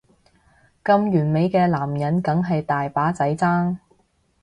[0.83, 3.75] 咁完美嘅男人梗係大把仔爭